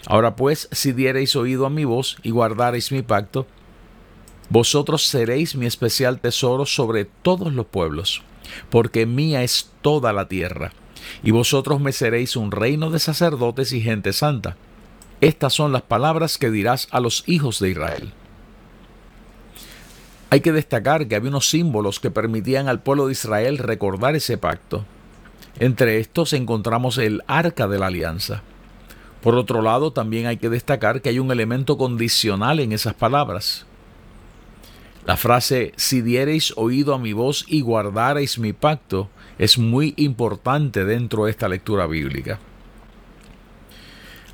Ahora 0.07 0.35
pues, 0.35 0.67
si 0.73 0.91
diereis 0.91 1.37
oído 1.37 1.65
a 1.65 1.69
mi 1.69 1.85
voz 1.85 2.17
y 2.21 2.31
guardareis 2.31 2.91
mi 2.91 3.01
pacto, 3.01 3.47
vosotros 4.51 5.07
seréis 5.07 5.55
mi 5.55 5.65
especial 5.65 6.19
tesoro 6.19 6.65
sobre 6.65 7.05
todos 7.05 7.53
los 7.53 7.67
pueblos, 7.67 8.21
porque 8.69 9.05
mía 9.05 9.43
es 9.43 9.71
toda 9.81 10.11
la 10.11 10.27
tierra, 10.27 10.73
y 11.23 11.31
vosotros 11.31 11.79
me 11.79 11.93
seréis 11.93 12.35
un 12.35 12.51
reino 12.51 12.91
de 12.91 12.99
sacerdotes 12.99 13.71
y 13.71 13.79
gente 13.79 14.11
santa. 14.11 14.57
Estas 15.21 15.53
son 15.53 15.71
las 15.71 15.83
palabras 15.83 16.37
que 16.37 16.51
dirás 16.51 16.89
a 16.91 16.99
los 16.99 17.23
hijos 17.27 17.61
de 17.61 17.69
Israel. 17.69 18.11
Hay 20.29 20.41
que 20.41 20.51
destacar 20.51 21.07
que 21.07 21.15
había 21.15 21.29
unos 21.29 21.49
símbolos 21.49 22.01
que 22.01 22.11
permitían 22.11 22.67
al 22.67 22.81
pueblo 22.81 23.07
de 23.07 23.13
Israel 23.13 23.57
recordar 23.57 24.17
ese 24.17 24.37
pacto. 24.37 24.83
Entre 25.59 25.99
estos 25.99 26.33
encontramos 26.33 26.97
el 26.97 27.23
arca 27.25 27.69
de 27.69 27.79
la 27.79 27.87
alianza. 27.87 28.43
Por 29.21 29.35
otro 29.35 29.61
lado, 29.61 29.93
también 29.93 30.25
hay 30.25 30.35
que 30.35 30.49
destacar 30.49 31.01
que 31.01 31.07
hay 31.07 31.19
un 31.19 31.31
elemento 31.31 31.77
condicional 31.77 32.59
en 32.59 32.73
esas 32.73 32.95
palabras. 32.95 33.65
La 35.05 35.17
frase 35.17 35.73
si 35.77 36.01
diereis 36.01 36.53
oído 36.57 36.93
a 36.93 36.99
mi 36.99 37.13
voz 37.13 37.45
y 37.47 37.61
guardareis 37.61 38.37
mi 38.37 38.53
pacto 38.53 39.09
es 39.39 39.57
muy 39.57 39.93
importante 39.97 40.85
dentro 40.85 41.25
de 41.25 41.31
esta 41.31 41.49
lectura 41.49 41.87
bíblica. 41.87 42.39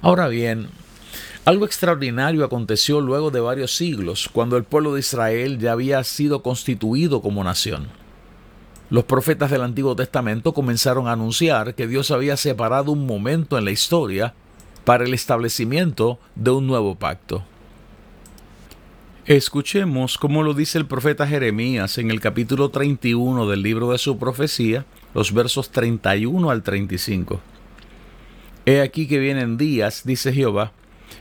Ahora 0.01 0.27
bien, 0.27 0.67
algo 1.45 1.65
extraordinario 1.65 2.43
aconteció 2.43 2.99
luego 2.99 3.31
de 3.31 3.39
varios 3.39 3.75
siglos, 3.75 4.29
cuando 4.31 4.57
el 4.57 4.65
pueblo 4.65 4.93
de 4.93 4.99
Israel 4.99 5.59
ya 5.59 5.71
había 5.71 6.03
sido 6.03 6.43
constituido 6.43 7.21
como 7.21 7.43
nación. 7.43 7.87
Los 8.89 9.05
profetas 9.05 9.49
del 9.49 9.61
Antiguo 9.61 9.95
Testamento 9.95 10.53
comenzaron 10.53 11.07
a 11.07 11.13
anunciar 11.13 11.75
que 11.75 11.87
Dios 11.87 12.11
había 12.11 12.35
separado 12.35 12.91
un 12.91 13.05
momento 13.05 13.57
en 13.57 13.63
la 13.63 13.71
historia 13.71 14.33
para 14.83 15.05
el 15.05 15.13
establecimiento 15.13 16.19
de 16.35 16.51
un 16.51 16.67
nuevo 16.67 16.95
pacto. 16.95 17.43
Escuchemos 19.27 20.17
cómo 20.17 20.41
lo 20.41 20.53
dice 20.53 20.77
el 20.77 20.85
profeta 20.85 21.27
Jeremías 21.27 21.97
en 21.97 22.11
el 22.11 22.21
capítulo 22.21 22.69
31 22.69 23.45
del 23.49 23.61
libro 23.61 23.91
de 23.91 23.97
su 23.97 24.17
profecía, 24.17 24.85
los 25.13 25.33
versos 25.33 25.69
31 25.69 26.49
al 26.49 26.63
35. 26.63 27.41
He 28.65 28.79
aquí 28.79 29.05
que 29.05 29.19
vienen 29.19 29.57
días, 29.57 30.03
dice 30.05 30.31
Jehová, 30.31 30.71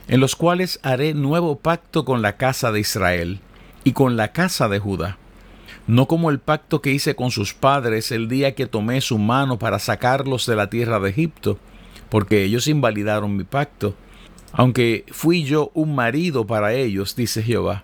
en 0.07 0.21
los 0.21 0.37
cuales 0.37 0.79
haré 0.83 1.13
nuevo 1.15 1.59
pacto 1.59 2.05
con 2.05 2.21
la 2.21 2.37
casa 2.37 2.71
de 2.71 2.79
Israel 2.79 3.41
y 3.83 3.91
con 3.91 4.15
la 4.15 4.31
casa 4.31 4.69
de 4.69 4.79
Judá, 4.79 5.17
no 5.85 6.07
como 6.07 6.29
el 6.29 6.39
pacto 6.39 6.81
que 6.81 6.93
hice 6.93 7.13
con 7.13 7.29
sus 7.29 7.53
padres 7.53 8.13
el 8.13 8.29
día 8.29 8.55
que 8.55 8.67
tomé 8.67 9.01
su 9.01 9.17
mano 9.17 9.59
para 9.59 9.79
sacarlos 9.79 10.45
de 10.45 10.55
la 10.55 10.69
tierra 10.69 11.01
de 11.01 11.09
Egipto, 11.09 11.59
porque 12.07 12.45
ellos 12.45 12.69
invalidaron 12.69 13.35
mi 13.35 13.43
pacto, 13.43 13.95
aunque 14.53 15.03
fui 15.11 15.43
yo 15.43 15.71
un 15.73 15.93
marido 15.93 16.47
para 16.47 16.73
ellos, 16.73 17.13
dice 17.13 17.43
Jehová 17.43 17.83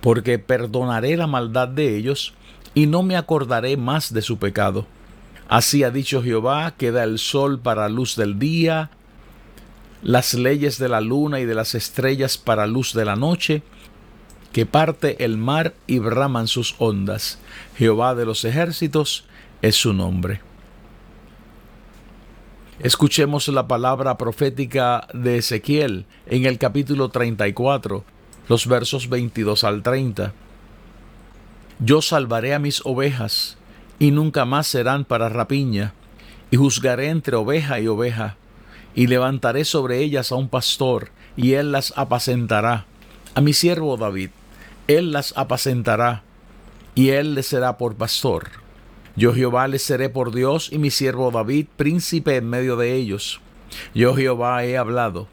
porque 0.00 0.38
perdonaré 0.38 1.16
la 1.16 1.26
maldad 1.26 1.68
de 1.68 1.96
ellos 1.96 2.34
y 2.74 2.86
no 2.86 3.02
me 3.02 3.16
acordaré 3.16 3.76
más 3.76 4.12
de 4.12 4.22
su 4.22 4.38
pecado. 4.38 4.86
Así 5.48 5.82
ha 5.82 5.90
dicho 5.90 6.22
Jehová, 6.22 6.74
que 6.76 6.92
da 6.92 7.04
el 7.04 7.18
sol 7.18 7.58
para 7.58 7.88
luz 7.88 8.16
del 8.16 8.38
día, 8.38 8.90
las 10.02 10.34
leyes 10.34 10.78
de 10.78 10.88
la 10.88 11.00
luna 11.00 11.40
y 11.40 11.46
de 11.46 11.54
las 11.54 11.74
estrellas 11.74 12.38
para 12.38 12.66
luz 12.66 12.92
de 12.92 13.04
la 13.04 13.16
noche, 13.16 13.62
que 14.52 14.66
parte 14.66 15.24
el 15.24 15.38
mar 15.38 15.74
y 15.86 15.98
braman 15.98 16.48
sus 16.48 16.74
ondas. 16.78 17.38
Jehová 17.76 18.14
de 18.14 18.26
los 18.26 18.44
ejércitos 18.44 19.24
es 19.62 19.76
su 19.76 19.92
nombre. 19.92 20.40
Escuchemos 22.80 23.48
la 23.48 23.66
palabra 23.66 24.16
profética 24.18 25.08
de 25.12 25.38
Ezequiel 25.38 26.06
en 26.26 26.46
el 26.46 26.58
capítulo 26.58 27.08
34 27.08 28.04
los 28.48 28.66
versos 28.66 29.10
22 29.10 29.62
al 29.62 29.82
30. 29.82 30.32
Yo 31.80 32.00
salvaré 32.00 32.54
a 32.54 32.58
mis 32.58 32.80
ovejas, 32.84 33.58
y 33.98 34.10
nunca 34.10 34.44
más 34.44 34.66
serán 34.66 35.04
para 35.04 35.28
rapiña, 35.28 35.92
y 36.50 36.56
juzgaré 36.56 37.10
entre 37.10 37.36
oveja 37.36 37.78
y 37.78 37.88
oveja, 37.88 38.36
y 38.94 39.06
levantaré 39.06 39.64
sobre 39.64 39.98
ellas 39.98 40.32
a 40.32 40.36
un 40.36 40.48
pastor, 40.48 41.10
y 41.36 41.52
él 41.52 41.72
las 41.72 41.92
apacentará. 41.96 42.86
A 43.34 43.42
mi 43.42 43.52
siervo 43.52 43.96
David, 43.98 44.30
él 44.86 45.12
las 45.12 45.36
apacentará, 45.36 46.22
y 46.94 47.10
él 47.10 47.34
le 47.34 47.42
será 47.42 47.76
por 47.76 47.96
pastor. 47.96 48.48
Yo 49.14 49.34
Jehová 49.34 49.68
les 49.68 49.82
seré 49.82 50.08
por 50.08 50.34
Dios, 50.34 50.70
y 50.72 50.78
mi 50.78 50.90
siervo 50.90 51.30
David 51.30 51.66
príncipe 51.76 52.36
en 52.36 52.48
medio 52.48 52.76
de 52.76 52.94
ellos. 52.94 53.40
Yo 53.94 54.16
Jehová 54.16 54.64
he 54.64 54.78
hablado, 54.78 55.28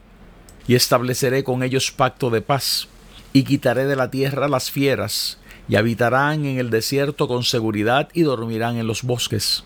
y 0.67 0.75
estableceré 0.75 1.45
con 1.45 1.63
ellos 1.63 1.91
pacto 1.91 2.29
de 2.29 2.41
paz 2.41 2.89
y 3.35 3.43
quitaré 3.43 3.85
de 3.85 3.97
la 3.97 4.09
tierra 4.09 4.47
las 4.47 4.71
fieras, 4.71 5.39
y 5.67 5.75
habitarán 5.75 6.45
en 6.45 6.57
el 6.57 6.69
desierto 6.69 7.27
con 7.27 7.43
seguridad 7.43 8.07
y 8.13 8.21
dormirán 8.21 8.77
en 8.77 8.87
los 8.87 9.03
bosques. 9.03 9.65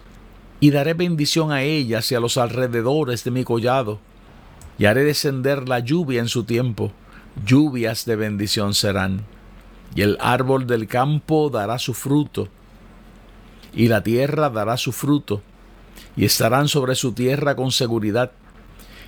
Y 0.60 0.72
daré 0.72 0.96
bendición 0.96 1.52
a 1.52 1.62
ellas 1.62 2.12
y 2.12 2.16
a 2.16 2.20
los 2.20 2.38
alrededores 2.38 3.24
de 3.24 3.30
mi 3.30 3.44
collado, 3.44 4.00
y 4.80 4.86
haré 4.86 5.04
descender 5.04 5.70
la 5.70 5.82
lluvia 5.82 6.20
en 6.20 6.30
su 6.30 6.46
tiempo, 6.46 6.92
lluvias 7.46 8.06
de 8.06 8.16
bendición 8.16 8.74
serán. 8.74 9.24
Y 9.94 10.02
el 10.02 10.18
árbol 10.20 10.66
del 10.66 10.88
campo 10.88 11.52
dará 11.52 11.78
su 11.78 11.94
fruto, 11.94 12.48
y 13.72 13.88
la 13.88 14.02
tierra 14.02 14.50
dará 14.50 14.78
su 14.78 14.92
fruto, 14.92 15.44
y 16.16 16.26
estarán 16.26 16.70
sobre 16.70 16.96
su 16.96 17.12
tierra 17.12 17.56
con 17.56 17.72
seguridad, 17.72 18.32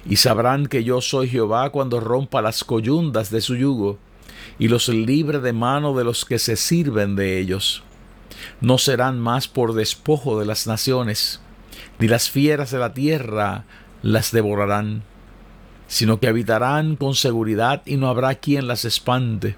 y 0.05 0.17
sabrán 0.17 0.67
que 0.67 0.83
yo 0.83 1.01
soy 1.01 1.29
Jehová 1.29 1.71
cuando 1.71 1.99
rompa 1.99 2.43
las 2.43 2.63
coyundas 2.63 3.31
de 3.31 3.41
su 3.41 3.55
yugo, 3.55 3.97
y 4.59 4.67
los 4.67 4.89
libre 4.89 5.39
de 5.39 5.53
mano 5.53 5.95
de 5.95 6.03
los 6.03 6.25
que 6.25 6.39
se 6.39 6.55
sirven 6.55 7.15
de 7.15 7.39
ellos. 7.39 7.83
No 8.59 8.77
serán 8.77 9.19
más 9.19 9.47
por 9.47 9.73
despojo 9.73 10.39
de 10.39 10.45
las 10.45 10.67
naciones, 10.67 11.41
ni 11.99 12.07
las 12.07 12.29
fieras 12.29 12.71
de 12.71 12.79
la 12.79 12.93
tierra 12.93 13.65
las 14.01 14.31
devorarán, 14.31 15.03
sino 15.87 16.19
que 16.19 16.27
habitarán 16.27 16.95
con 16.95 17.15
seguridad 17.15 17.81
y 17.85 17.97
no 17.97 18.07
habrá 18.07 18.35
quien 18.35 18.67
las 18.67 18.85
espante. 18.85 19.55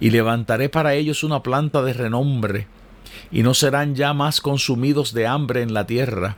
Y 0.00 0.10
levantaré 0.10 0.68
para 0.68 0.94
ellos 0.94 1.24
una 1.24 1.42
planta 1.42 1.82
de 1.82 1.92
renombre, 1.92 2.66
y 3.30 3.42
no 3.42 3.54
serán 3.54 3.94
ya 3.94 4.12
más 4.12 4.40
consumidos 4.40 5.14
de 5.14 5.26
hambre 5.26 5.62
en 5.62 5.72
la 5.72 5.86
tierra, 5.86 6.36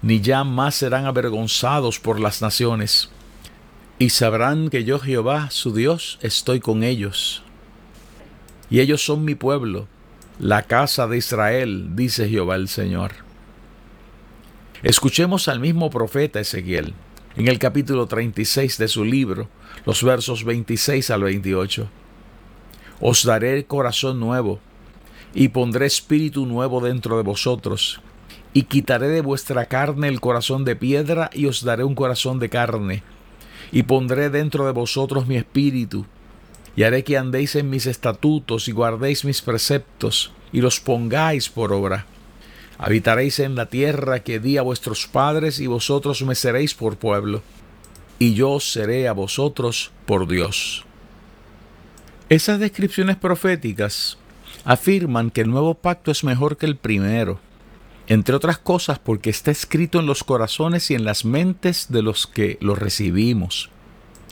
ni 0.00 0.20
ya 0.20 0.42
más 0.44 0.76
serán 0.76 1.06
avergonzados 1.06 1.98
por 2.00 2.18
las 2.18 2.42
naciones 2.42 3.10
y 4.02 4.10
sabrán 4.10 4.68
que 4.68 4.82
yo 4.82 4.98
Jehová, 4.98 5.48
su 5.52 5.72
Dios, 5.72 6.18
estoy 6.22 6.58
con 6.58 6.82
ellos. 6.82 7.44
Y 8.68 8.80
ellos 8.80 9.04
son 9.04 9.24
mi 9.24 9.36
pueblo, 9.36 9.86
la 10.40 10.64
casa 10.64 11.06
de 11.06 11.18
Israel, 11.18 11.90
dice 11.94 12.28
Jehová 12.28 12.56
el 12.56 12.66
Señor. 12.66 13.12
Escuchemos 14.82 15.46
al 15.46 15.60
mismo 15.60 15.88
profeta 15.88 16.40
Ezequiel 16.40 16.94
en 17.36 17.46
el 17.46 17.60
capítulo 17.60 18.08
36 18.08 18.76
de 18.76 18.88
su 18.88 19.04
libro, 19.04 19.48
los 19.86 20.02
versos 20.02 20.42
26 20.42 21.08
al 21.10 21.22
28. 21.22 21.88
Os 23.00 23.22
daré 23.22 23.66
corazón 23.66 24.18
nuevo, 24.18 24.58
y 25.32 25.50
pondré 25.50 25.86
espíritu 25.86 26.44
nuevo 26.44 26.80
dentro 26.80 27.18
de 27.18 27.22
vosotros, 27.22 28.00
y 28.52 28.64
quitaré 28.64 29.06
de 29.06 29.20
vuestra 29.20 29.66
carne 29.66 30.08
el 30.08 30.20
corazón 30.20 30.64
de 30.64 30.74
piedra, 30.74 31.30
y 31.32 31.46
os 31.46 31.62
daré 31.62 31.84
un 31.84 31.94
corazón 31.94 32.40
de 32.40 32.48
carne, 32.48 33.04
y 33.72 33.84
pondré 33.84 34.28
dentro 34.28 34.66
de 34.66 34.72
vosotros 34.72 35.26
mi 35.26 35.36
espíritu, 35.36 36.04
y 36.76 36.84
haré 36.84 37.02
que 37.04 37.16
andéis 37.16 37.56
en 37.56 37.70
mis 37.70 37.86
estatutos 37.86 38.68
y 38.68 38.72
guardéis 38.72 39.24
mis 39.24 39.40
preceptos, 39.42 40.32
y 40.52 40.60
los 40.60 40.78
pongáis 40.78 41.48
por 41.48 41.72
obra. 41.72 42.06
Habitaréis 42.78 43.38
en 43.38 43.54
la 43.54 43.66
tierra 43.66 44.20
que 44.20 44.38
di 44.38 44.58
a 44.58 44.62
vuestros 44.62 45.06
padres, 45.06 45.58
y 45.58 45.66
vosotros 45.66 46.22
me 46.22 46.34
seréis 46.34 46.74
por 46.74 46.96
pueblo, 46.96 47.42
y 48.18 48.34
yo 48.34 48.60
seré 48.60 49.08
a 49.08 49.12
vosotros 49.12 49.90
por 50.06 50.28
Dios. 50.28 50.84
Esas 52.28 52.60
descripciones 52.60 53.16
proféticas 53.16 54.18
afirman 54.64 55.30
que 55.30 55.40
el 55.40 55.50
nuevo 55.50 55.74
pacto 55.74 56.10
es 56.10 56.24
mejor 56.24 56.56
que 56.56 56.66
el 56.66 56.76
primero, 56.76 57.40
entre 58.12 58.36
otras 58.36 58.58
cosas 58.58 58.98
porque 58.98 59.30
está 59.30 59.50
escrito 59.50 59.98
en 59.98 60.04
los 60.04 60.22
corazones 60.22 60.90
y 60.90 60.94
en 60.94 61.06
las 61.06 61.24
mentes 61.24 61.86
de 61.88 62.02
los 62.02 62.26
que 62.26 62.58
lo 62.60 62.74
recibimos. 62.74 63.70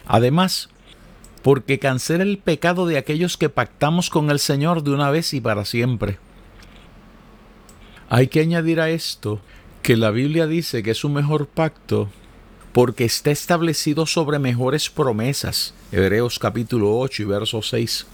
Además, 0.07 0.69
porque 1.43 1.79
cancela 1.79 2.23
el 2.23 2.37
pecado 2.37 2.85
de 2.85 2.99
aquellos 2.99 3.39
que 3.39 3.49
pactamos 3.49 4.11
con 4.11 4.31
el 4.31 4.39
Señor 4.39 4.83
de 4.83 4.91
una 4.91 5.11
vez 5.11 5.33
y 5.33 5.41
para 5.41 5.65
siempre. 5.65 6.19
Hay 8.11 8.27
que 8.27 8.41
añadir 8.41 8.83
a 8.83 8.91
esto 8.91 9.41
que 9.81 9.97
la 9.97 10.11
Biblia 10.11 10.47
dice 10.47 10.83
que 10.83 10.91
es 10.91 11.03
un 11.03 11.15
mejor 11.15 11.47
pacto 11.47 12.11
porque 12.75 13.07
está 13.07 13.31
establecido 13.31 14.05
sobre 14.05 14.39
mejores 14.39 14.91
promesas. 14.91 15.73
Hebreos 15.91 16.39
capítulo 16.39 16.99
8 16.99 17.23
y 17.23 17.25
verso 17.25 17.63
6. 17.63 18.07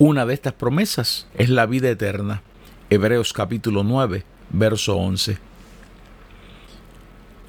Una 0.00 0.26
de 0.26 0.34
estas 0.34 0.54
promesas 0.54 1.28
es 1.38 1.50
la 1.50 1.66
vida 1.66 1.88
eterna. 1.88 2.42
Hebreos 2.90 3.32
capítulo 3.32 3.84
9, 3.84 4.24
verso 4.52 4.96
11. 4.96 5.38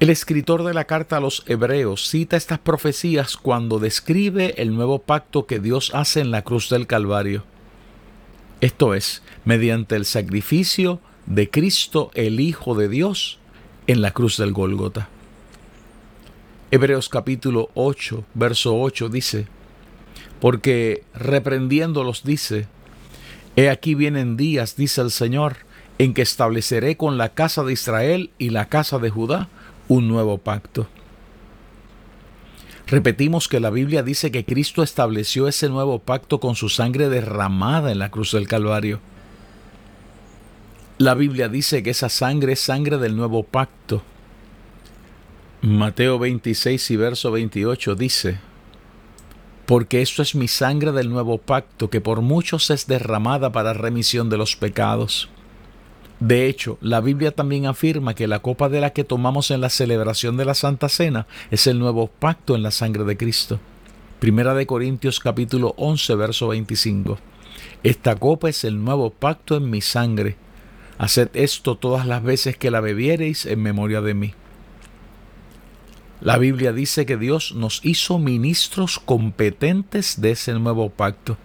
El 0.00 0.10
escritor 0.10 0.64
de 0.64 0.74
la 0.74 0.84
carta 0.84 1.18
a 1.18 1.20
los 1.20 1.44
Hebreos 1.46 2.08
cita 2.08 2.36
estas 2.36 2.58
profecías 2.58 3.36
cuando 3.36 3.78
describe 3.78 4.60
el 4.60 4.74
nuevo 4.74 4.98
pacto 4.98 5.46
que 5.46 5.60
Dios 5.60 5.92
hace 5.94 6.20
en 6.20 6.30
la 6.30 6.42
cruz 6.42 6.68
del 6.68 6.86
Calvario. 6.86 7.44
Esto 8.60 8.94
es, 8.94 9.22
mediante 9.44 9.94
el 9.94 10.04
sacrificio 10.04 11.00
de 11.26 11.48
Cristo 11.48 12.10
el 12.14 12.40
Hijo 12.40 12.74
de 12.74 12.88
Dios 12.88 13.38
en 13.86 14.02
la 14.02 14.10
cruz 14.10 14.36
del 14.36 14.52
Gólgota. 14.52 15.08
Hebreos 16.70 17.08
capítulo 17.08 17.70
8, 17.74 18.24
verso 18.34 18.76
8 18.80 19.08
dice, 19.08 19.46
porque 20.40 21.04
reprendiéndolos 21.14 22.24
dice, 22.24 22.66
He 23.56 23.70
aquí 23.70 23.94
vienen 23.94 24.36
días, 24.36 24.74
dice 24.76 25.00
el 25.00 25.10
Señor, 25.10 25.58
en 25.98 26.14
que 26.14 26.22
estableceré 26.22 26.96
con 26.96 27.18
la 27.18 27.30
casa 27.30 27.62
de 27.62 27.72
Israel 27.72 28.30
y 28.38 28.50
la 28.50 28.68
casa 28.68 28.98
de 28.98 29.10
Judá 29.10 29.48
un 29.88 30.08
nuevo 30.08 30.38
pacto. 30.38 30.88
Repetimos 32.86 33.48
que 33.48 33.60
la 33.60 33.70
Biblia 33.70 34.02
dice 34.02 34.30
que 34.30 34.44
Cristo 34.44 34.82
estableció 34.82 35.48
ese 35.48 35.68
nuevo 35.68 36.00
pacto 36.00 36.38
con 36.38 36.54
su 36.54 36.68
sangre 36.68 37.08
derramada 37.08 37.90
en 37.90 37.98
la 37.98 38.10
cruz 38.10 38.32
del 38.32 38.46
Calvario. 38.46 39.00
La 40.98 41.14
Biblia 41.14 41.48
dice 41.48 41.82
que 41.82 41.90
esa 41.90 42.08
sangre 42.08 42.52
es 42.52 42.60
sangre 42.60 42.98
del 42.98 43.16
nuevo 43.16 43.42
pacto. 43.42 44.02
Mateo 45.62 46.18
26 46.18 46.90
y 46.90 46.96
verso 46.96 47.30
28 47.30 47.94
dice, 47.94 48.38
porque 49.66 50.02
esto 50.02 50.20
es 50.20 50.34
mi 50.34 50.46
sangre 50.46 50.92
del 50.92 51.08
nuevo 51.08 51.38
pacto 51.38 51.88
que 51.88 52.02
por 52.02 52.20
muchos 52.20 52.70
es 52.70 52.86
derramada 52.86 53.50
para 53.50 53.72
remisión 53.72 54.28
de 54.28 54.36
los 54.36 54.56
pecados. 54.56 55.30
De 56.24 56.46
hecho, 56.46 56.78
la 56.80 57.02
Biblia 57.02 57.32
también 57.32 57.66
afirma 57.66 58.14
que 58.14 58.26
la 58.26 58.38
copa 58.38 58.70
de 58.70 58.80
la 58.80 58.94
que 58.94 59.04
tomamos 59.04 59.50
en 59.50 59.60
la 59.60 59.68
celebración 59.68 60.38
de 60.38 60.46
la 60.46 60.54
Santa 60.54 60.88
Cena 60.88 61.26
es 61.50 61.66
el 61.66 61.78
nuevo 61.78 62.06
pacto 62.06 62.56
en 62.56 62.62
la 62.62 62.70
sangre 62.70 63.04
de 63.04 63.18
Cristo. 63.18 63.60
Primera 64.20 64.54
de 64.54 64.64
Corintios 64.64 65.20
capítulo 65.20 65.74
11 65.76 66.14
verso 66.14 66.48
25. 66.48 67.18
Esta 67.82 68.16
copa 68.16 68.48
es 68.48 68.64
el 68.64 68.82
nuevo 68.82 69.10
pacto 69.10 69.54
en 69.54 69.68
mi 69.68 69.82
sangre. 69.82 70.36
Haced 70.96 71.28
esto 71.34 71.76
todas 71.76 72.06
las 72.06 72.22
veces 72.22 72.56
que 72.56 72.70
la 72.70 72.80
bebiereis 72.80 73.44
en 73.44 73.60
memoria 73.60 74.00
de 74.00 74.14
mí. 74.14 74.32
La 76.22 76.38
Biblia 76.38 76.72
dice 76.72 77.04
que 77.04 77.18
Dios 77.18 77.52
nos 77.54 77.84
hizo 77.84 78.18
ministros 78.18 78.98
competentes 78.98 80.18
de 80.22 80.30
ese 80.30 80.54
nuevo 80.54 80.88
pacto. 80.88 81.36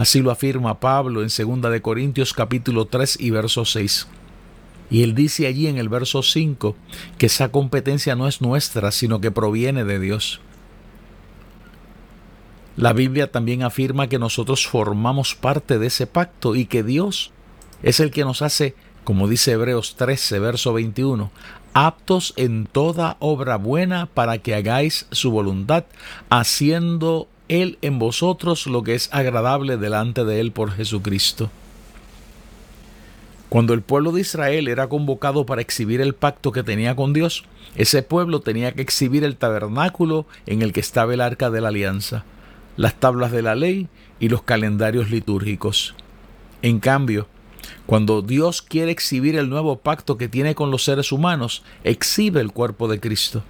Así 0.00 0.22
lo 0.22 0.30
afirma 0.30 0.80
Pablo 0.80 1.20
en 1.20 1.28
2 1.28 1.70
de 1.70 1.82
Corintios 1.82 2.32
capítulo 2.32 2.86
3 2.86 3.18
y 3.20 3.28
verso 3.28 3.66
6. 3.66 4.08
Y 4.88 5.02
él 5.02 5.14
dice 5.14 5.46
allí 5.46 5.66
en 5.66 5.76
el 5.76 5.90
verso 5.90 6.22
5 6.22 6.74
que 7.18 7.26
esa 7.26 7.50
competencia 7.50 8.16
no 8.16 8.26
es 8.26 8.40
nuestra, 8.40 8.92
sino 8.92 9.20
que 9.20 9.30
proviene 9.30 9.84
de 9.84 10.00
Dios. 10.00 10.40
La 12.76 12.94
Biblia 12.94 13.30
también 13.30 13.62
afirma 13.62 14.08
que 14.08 14.18
nosotros 14.18 14.66
formamos 14.66 15.34
parte 15.34 15.78
de 15.78 15.88
ese 15.88 16.06
pacto 16.06 16.56
y 16.56 16.64
que 16.64 16.82
Dios 16.82 17.30
es 17.82 18.00
el 18.00 18.10
que 18.10 18.24
nos 18.24 18.40
hace, 18.40 18.74
como 19.04 19.28
dice 19.28 19.52
Hebreos 19.52 19.96
13, 19.96 20.38
verso 20.38 20.72
21, 20.72 21.30
aptos 21.74 22.32
en 22.38 22.64
toda 22.64 23.18
obra 23.20 23.56
buena 23.56 24.06
para 24.06 24.38
que 24.38 24.54
hagáis 24.54 25.06
su 25.10 25.30
voluntad, 25.30 25.84
haciendo 26.30 27.28
él 27.50 27.78
en 27.82 27.98
vosotros 27.98 28.68
lo 28.68 28.84
que 28.84 28.94
es 28.94 29.08
agradable 29.12 29.76
delante 29.76 30.24
de 30.24 30.38
Él 30.38 30.52
por 30.52 30.70
Jesucristo. 30.70 31.50
Cuando 33.48 33.74
el 33.74 33.82
pueblo 33.82 34.12
de 34.12 34.20
Israel 34.20 34.68
era 34.68 34.88
convocado 34.88 35.44
para 35.44 35.60
exhibir 35.60 36.00
el 36.00 36.14
pacto 36.14 36.52
que 36.52 36.62
tenía 36.62 36.94
con 36.94 37.12
Dios, 37.12 37.42
ese 37.74 38.04
pueblo 38.04 38.38
tenía 38.38 38.70
que 38.70 38.82
exhibir 38.82 39.24
el 39.24 39.34
tabernáculo 39.34 40.26
en 40.46 40.62
el 40.62 40.72
que 40.72 40.78
estaba 40.78 41.12
el 41.12 41.20
arca 41.20 41.50
de 41.50 41.60
la 41.60 41.68
alianza, 41.68 42.24
las 42.76 42.94
tablas 42.94 43.32
de 43.32 43.42
la 43.42 43.56
ley 43.56 43.88
y 44.20 44.28
los 44.28 44.42
calendarios 44.42 45.10
litúrgicos. 45.10 45.96
En 46.62 46.78
cambio, 46.78 47.26
cuando 47.84 48.22
Dios 48.22 48.62
quiere 48.62 48.92
exhibir 48.92 49.36
el 49.36 49.50
nuevo 49.50 49.80
pacto 49.80 50.16
que 50.16 50.28
tiene 50.28 50.54
con 50.54 50.70
los 50.70 50.84
seres 50.84 51.10
humanos, 51.10 51.64
exhibe 51.82 52.40
el 52.40 52.52
cuerpo 52.52 52.86
de 52.86 53.00
Cristo 53.00 53.42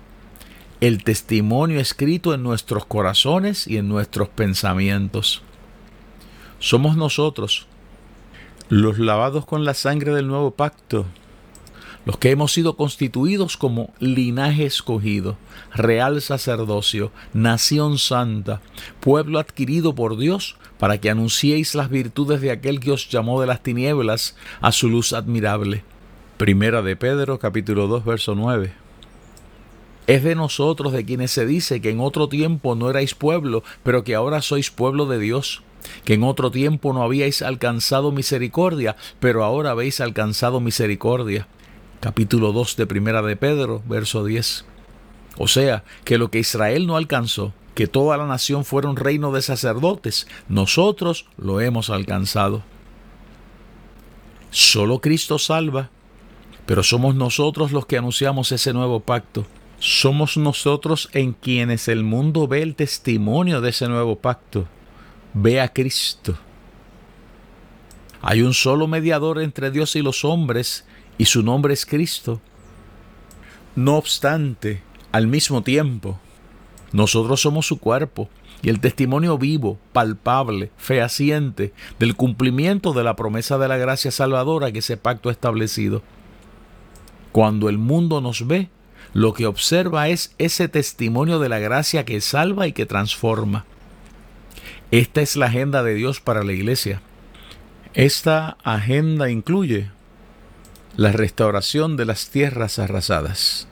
el 0.80 1.04
testimonio 1.04 1.78
escrito 1.78 2.32
en 2.32 2.42
nuestros 2.42 2.86
corazones 2.86 3.66
y 3.66 3.76
en 3.76 3.88
nuestros 3.88 4.28
pensamientos. 4.28 5.42
Somos 6.58 6.96
nosotros, 6.96 7.66
los 8.70 8.98
lavados 8.98 9.44
con 9.44 9.64
la 9.64 9.74
sangre 9.74 10.14
del 10.14 10.26
nuevo 10.26 10.52
pacto, 10.52 11.04
los 12.06 12.16
que 12.16 12.30
hemos 12.30 12.52
sido 12.52 12.76
constituidos 12.76 13.58
como 13.58 13.92
linaje 13.98 14.64
escogido, 14.64 15.36
real 15.74 16.22
sacerdocio, 16.22 17.12
nación 17.34 17.98
santa, 17.98 18.62
pueblo 19.00 19.38
adquirido 19.38 19.94
por 19.94 20.16
Dios, 20.16 20.56
para 20.78 20.98
que 20.98 21.10
anunciéis 21.10 21.74
las 21.74 21.90
virtudes 21.90 22.40
de 22.40 22.52
aquel 22.52 22.80
que 22.80 22.92
os 22.92 23.10
llamó 23.10 23.38
de 23.42 23.46
las 23.46 23.62
tinieblas 23.62 24.34
a 24.62 24.72
su 24.72 24.88
luz 24.88 25.12
admirable. 25.12 25.84
Primera 26.38 26.80
de 26.80 26.96
Pedro 26.96 27.38
capítulo 27.38 27.86
2 27.86 28.02
verso 28.06 28.34
9. 28.34 28.89
Es 30.10 30.24
de 30.24 30.34
nosotros 30.34 30.92
de 30.92 31.04
quienes 31.04 31.30
se 31.30 31.46
dice 31.46 31.80
que 31.80 31.90
en 31.90 32.00
otro 32.00 32.28
tiempo 32.28 32.74
no 32.74 32.90
erais 32.90 33.14
pueblo, 33.14 33.62
pero 33.84 34.02
que 34.02 34.16
ahora 34.16 34.42
sois 34.42 34.72
pueblo 34.72 35.06
de 35.06 35.20
Dios, 35.20 35.62
que 36.04 36.14
en 36.14 36.24
otro 36.24 36.50
tiempo 36.50 36.92
no 36.92 37.04
habíais 37.04 37.42
alcanzado 37.42 38.10
misericordia, 38.10 38.96
pero 39.20 39.44
ahora 39.44 39.70
habéis 39.70 40.00
alcanzado 40.00 40.58
misericordia. 40.58 41.46
Capítulo 42.00 42.50
2 42.50 42.74
de 42.74 42.86
Primera 42.88 43.22
de 43.22 43.36
Pedro, 43.36 43.84
verso 43.86 44.24
10. 44.24 44.64
O 45.38 45.46
sea, 45.46 45.84
que 46.02 46.18
lo 46.18 46.28
que 46.28 46.40
Israel 46.40 46.88
no 46.88 46.96
alcanzó, 46.96 47.54
que 47.76 47.86
toda 47.86 48.16
la 48.16 48.26
nación 48.26 48.64
fuera 48.64 48.88
un 48.88 48.96
reino 48.96 49.30
de 49.30 49.42
sacerdotes, 49.42 50.26
nosotros 50.48 51.26
lo 51.36 51.60
hemos 51.60 51.88
alcanzado. 51.88 52.64
Solo 54.50 55.00
Cristo 55.00 55.38
salva, 55.38 55.90
pero 56.66 56.82
somos 56.82 57.14
nosotros 57.14 57.70
los 57.70 57.86
que 57.86 57.96
anunciamos 57.96 58.50
ese 58.50 58.72
nuevo 58.72 58.98
pacto 58.98 59.46
somos 59.80 60.36
nosotros 60.36 61.08
en 61.14 61.32
quienes 61.32 61.88
el 61.88 62.04
mundo 62.04 62.46
ve 62.46 62.62
el 62.62 62.76
testimonio 62.76 63.60
de 63.60 63.70
ese 63.70 63.88
nuevo 63.88 64.16
pacto. 64.16 64.68
Ve 65.32 65.60
a 65.60 65.72
Cristo. 65.72 66.36
Hay 68.20 68.42
un 68.42 68.52
solo 68.52 68.86
mediador 68.86 69.40
entre 69.40 69.70
Dios 69.70 69.96
y 69.96 70.02
los 70.02 70.24
hombres, 70.24 70.84
y 71.16 71.24
su 71.24 71.42
nombre 71.42 71.72
es 71.72 71.86
Cristo. 71.86 72.40
No 73.74 73.96
obstante, 73.96 74.82
al 75.12 75.26
mismo 75.26 75.62
tiempo, 75.62 76.20
Nosotros 76.92 77.40
somos 77.40 77.66
su 77.66 77.78
cuerpo 77.78 78.28
y 78.62 78.68
el 78.68 78.80
testimonio 78.80 79.38
vivo, 79.38 79.78
palpable, 79.92 80.72
fehaciente 80.76 81.72
del 82.00 82.16
cumplimiento 82.16 82.92
de 82.92 83.04
la 83.04 83.14
promesa 83.14 83.58
de 83.58 83.68
la 83.68 83.76
gracia 83.76 84.10
salvadora 84.10 84.72
que 84.72 84.80
ese 84.80 84.96
pacto 84.96 85.28
ha 85.28 85.32
establecido. 85.32 86.02
Cuando 87.30 87.68
el 87.68 87.78
mundo 87.78 88.20
nos 88.20 88.44
ve, 88.46 88.70
lo 89.12 89.32
que 89.34 89.46
observa 89.46 90.08
es 90.08 90.34
ese 90.38 90.68
testimonio 90.68 91.38
de 91.38 91.48
la 91.48 91.58
gracia 91.58 92.04
que 92.04 92.20
salva 92.20 92.66
y 92.66 92.72
que 92.72 92.86
transforma. 92.86 93.64
Esta 94.90 95.20
es 95.20 95.36
la 95.36 95.46
agenda 95.46 95.82
de 95.82 95.94
Dios 95.94 96.20
para 96.20 96.42
la 96.42 96.52
iglesia. 96.52 97.00
Esta 97.94 98.56
agenda 98.62 99.30
incluye 99.30 99.90
la 100.96 101.12
restauración 101.12 101.96
de 101.96 102.04
las 102.04 102.30
tierras 102.30 102.78
arrasadas. 102.78 103.66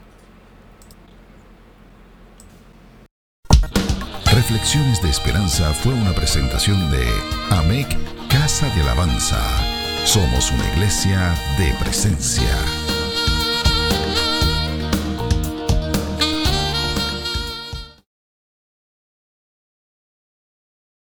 Reflexiones 4.31 5.01
de 5.01 5.09
Esperanza 5.09 5.73
fue 5.73 5.93
una 5.93 6.13
presentación 6.13 6.91
de 6.91 7.05
AMEC 7.51 7.87
Casa 8.29 8.73
de 8.73 8.81
Alabanza. 8.81 9.41
Somos 10.05 10.51
una 10.51 10.67
iglesia 10.73 11.35
de 11.57 11.73
presencia. 11.83 12.78